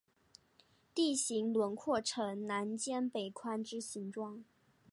[0.95, 4.43] 地形轮廓呈南尖北宽之形状。